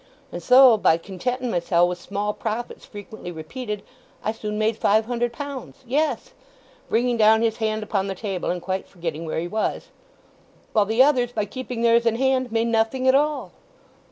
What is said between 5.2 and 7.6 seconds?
pounds—yes!"—(bringing down his